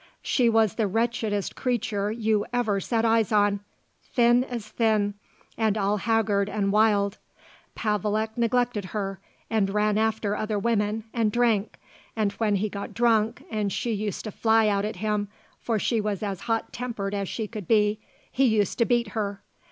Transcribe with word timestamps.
She 0.23 0.49
was 0.49 0.73
the 0.73 0.87
wretchedest 0.87 1.55
creature 1.55 2.11
you 2.11 2.43
ever 2.51 2.79
set 2.79 3.05
eyes 3.05 3.31
on; 3.31 3.59
thin 4.01 4.43
as 4.43 4.67
thin; 4.69 5.13
and 5.59 5.77
all 5.77 5.97
haggard 5.97 6.49
and 6.49 6.71
wild. 6.71 7.19
Pavelek 7.75 8.35
neglected 8.35 8.85
her 8.85 9.19
and 9.47 9.69
ran 9.69 9.99
after 9.99 10.35
other 10.35 10.57
women 10.57 11.03
and 11.13 11.31
drank, 11.31 11.77
and 12.15 12.31
when 12.31 12.55
he 12.55 12.67
got 12.67 12.95
drunk 12.95 13.45
and 13.51 13.71
she 13.71 13.91
used 13.91 14.23
to 14.23 14.31
fly 14.31 14.67
out 14.67 14.85
at 14.85 14.95
him 14.95 15.27
for 15.59 15.77
she 15.77 16.01
was 16.01 16.23
as 16.23 16.39
hot 16.49 16.73
tempered 16.73 17.13
as 17.13 17.29
she 17.29 17.45
could 17.47 17.67
be 17.67 17.99
he 18.31 18.45
used 18.45 18.79
to 18.79 18.85
beat 18.85 19.09
her. 19.09 19.43